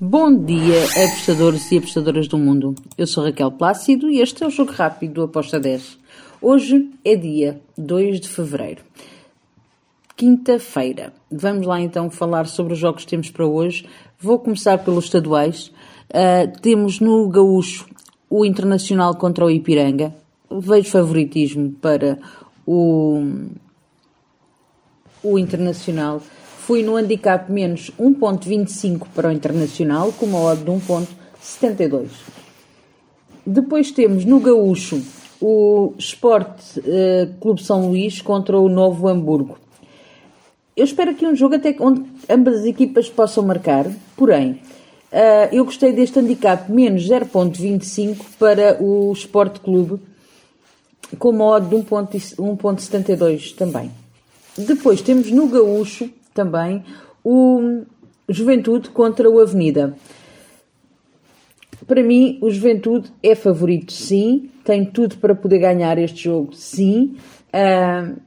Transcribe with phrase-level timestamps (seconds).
[0.00, 2.72] Bom dia, apostadores e apostadoras do mundo.
[2.96, 5.98] Eu sou Raquel Plácido e este é o Jogo Rápido do Aposta 10.
[6.40, 8.84] Hoje é dia 2 de fevereiro,
[10.16, 11.12] quinta-feira.
[11.28, 13.88] Vamos lá então falar sobre os jogos que temos para hoje.
[14.20, 15.72] Vou começar pelos estaduais.
[16.10, 17.88] Uh, temos no Gaúcho
[18.30, 20.14] o Internacional contra o Ipiranga.
[20.48, 22.20] Vejo favoritismo para
[22.64, 23.48] o,
[25.24, 26.22] o Internacional
[26.68, 32.08] fui no handicap menos 1.25 para o Internacional, com uma odd de 1.72.
[33.46, 35.00] Depois temos no Gaúcho
[35.40, 39.56] o Sport uh, Clube São Luís contra o Novo Hamburgo.
[40.76, 44.60] Eu espero aqui um jogo até onde ambas as equipas possam marcar, porém,
[45.10, 50.02] uh, eu gostei deste handicap menos 0.25 para o Sport Clube,
[51.18, 53.90] com uma odd de 1.72 também.
[54.58, 56.84] Depois temos no Gaúcho também
[57.24, 57.82] o
[58.28, 59.96] Juventude contra o Avenida.
[61.84, 64.48] Para mim, o Juventude é favorito, sim.
[64.62, 67.16] Tem tudo para poder ganhar este jogo, sim.
[67.48, 68.20] Uh,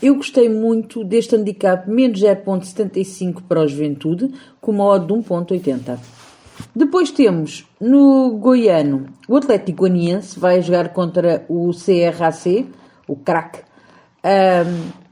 [0.00, 5.98] eu gostei muito deste handicap menos 0.75 para o Juventude, com uma odd de 1.80.
[6.74, 12.66] Depois temos no Goiano o Atlético Goianiense vai jogar contra o CRAC,
[13.06, 13.67] o CRAC,
[14.24, 15.08] um,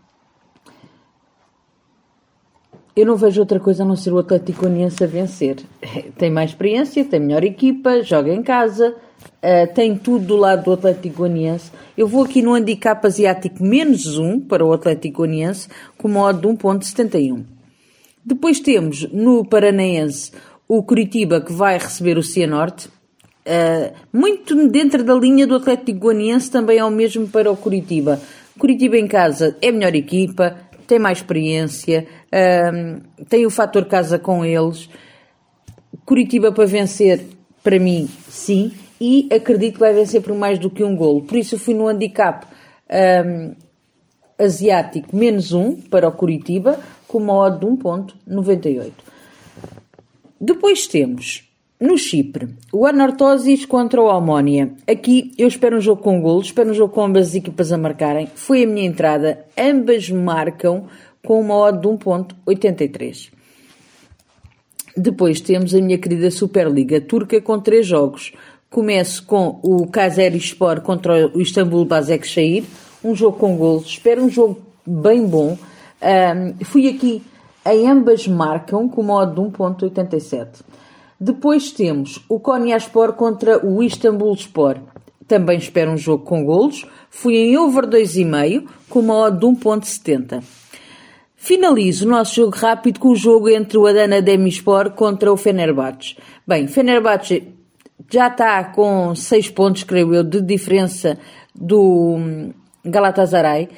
[2.97, 5.57] eu não vejo outra coisa a não ser o Atlético Goianiense a vencer.
[6.17, 10.73] Tem mais experiência, tem melhor equipa, joga em casa, uh, tem tudo do lado do
[10.73, 11.71] Atlético Goianiense.
[11.97, 15.69] Eu vou aqui no handicap asiático menos 1 para o Atlético Goianiense,
[15.99, 17.45] com modo de 1.71.
[18.25, 20.33] Depois temos no Paranaense
[20.67, 22.89] o Curitiba que vai receber o Cianorte.
[22.89, 28.21] Uh, muito dentro da linha do Atlético Goianiense também é o mesmo para o Curitiba.
[28.59, 32.07] Curitiba em casa é melhor equipa, tem mais experiência,
[32.73, 34.89] um, tem o fator casa com eles.
[36.05, 37.27] Curitiba para vencer,
[37.63, 41.23] para mim, sim, e acredito que vai vencer por mais do que um golo.
[41.23, 42.47] Por isso eu fui no handicap
[43.27, 43.55] um,
[44.39, 48.93] asiático menos um para o Curitiba, com uma odd de 1.98.
[50.41, 51.46] Depois temos
[51.79, 54.73] no Chipre, o Anortosis contra o Almónia.
[54.87, 57.79] Aqui eu espero um jogo com golos, espero um jogo com ambas as equipas a
[57.79, 58.29] marcarem.
[58.35, 59.45] Foi a minha entrada.
[59.59, 60.87] Ambas marcam
[61.25, 63.31] com uma odd de 1.83.
[64.97, 68.33] Depois temos a minha querida Superliga Turca com três jogos.
[68.71, 69.87] Começo com o
[70.37, 72.65] Sport contra o Istambul Basaksehir.
[73.05, 73.87] Um jogo com golos.
[73.87, 75.59] Espero um jogo bem bom.
[76.01, 77.23] Um, fui aqui
[77.67, 80.63] em ambas marcam com uma odd de 1.87.
[81.19, 84.77] Depois temos o Konyaspor contra o Istanbulspor.
[85.27, 86.87] Também espero um jogo com golos.
[87.11, 90.43] Fui em over 2,5 com uma odd de 1.70.
[91.35, 96.17] Finalizo o nosso jogo rápido com o jogo entre o Adana Demispor contra o Fenerbahçe.
[96.47, 97.55] Bem, Fenerbahçe
[98.11, 101.19] já está com 6 pontos, creio eu, de diferença
[101.55, 102.53] do hum,
[102.85, 103.69] Galatasaray.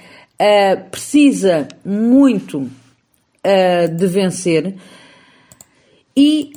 [0.40, 4.74] Uh, precisa muito uh, de vencer.
[6.16, 6.52] E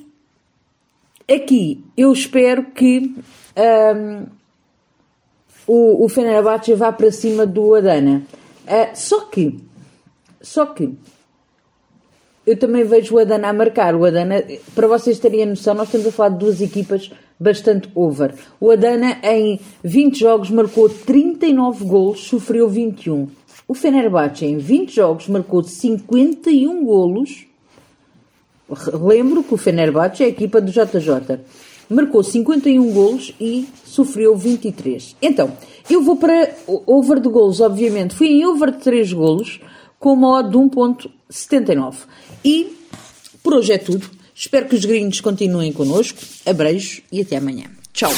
[1.33, 3.15] Aqui eu espero que
[3.55, 4.25] um,
[5.65, 8.23] o, o Fenerbahçe vá para cima do Adana.
[8.65, 9.57] Uh, só que,
[10.41, 10.93] só que,
[12.45, 13.95] eu também vejo o Adana a marcar.
[13.95, 14.43] O Adana,
[14.75, 17.09] para vocês terem a noção, nós estamos a falar de duas equipas
[17.39, 18.33] bastante over.
[18.59, 23.29] O Adana, em 20 jogos, marcou 39 golos, sofreu 21.
[23.67, 27.45] O Fenerbahçe, em 20 jogos, marcou 51 golos
[29.01, 31.39] Lembro que o Fenerbahçe é a equipa do JJ.
[31.89, 35.15] Marcou 51 golos e sofreu 23.
[35.21, 35.51] Então,
[35.89, 36.55] eu vou para
[36.85, 38.15] over de golos, obviamente.
[38.15, 39.59] Fui em over de 3 golos
[39.99, 41.95] com uma odd de 1.79.
[42.45, 42.77] E
[43.43, 44.09] por hoje é tudo.
[44.33, 46.19] Espero que os gringos continuem connosco.
[46.45, 47.65] Abreijos e até amanhã.
[47.93, 48.11] Tchau.